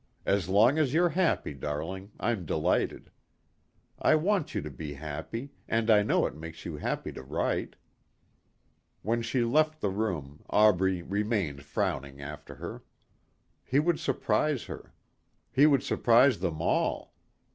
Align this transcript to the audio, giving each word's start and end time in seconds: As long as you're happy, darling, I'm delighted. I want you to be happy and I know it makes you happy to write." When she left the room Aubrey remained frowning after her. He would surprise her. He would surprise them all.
As 0.25 0.49
long 0.49 0.79
as 0.79 0.95
you're 0.95 1.09
happy, 1.09 1.53
darling, 1.53 2.09
I'm 2.19 2.43
delighted. 2.43 3.11
I 3.99 4.15
want 4.15 4.55
you 4.55 4.61
to 4.63 4.71
be 4.71 4.93
happy 4.95 5.51
and 5.67 5.91
I 5.91 6.01
know 6.01 6.25
it 6.25 6.33
makes 6.33 6.65
you 6.65 6.77
happy 6.77 7.11
to 7.11 7.21
write." 7.21 7.75
When 9.03 9.21
she 9.21 9.43
left 9.43 9.79
the 9.79 9.91
room 9.91 10.43
Aubrey 10.49 11.03
remained 11.03 11.61
frowning 11.65 12.19
after 12.19 12.55
her. 12.55 12.83
He 13.63 13.77
would 13.77 13.99
surprise 13.99 14.63
her. 14.63 14.91
He 15.51 15.67
would 15.67 15.83
surprise 15.83 16.39
them 16.39 16.63
all. 16.63 17.13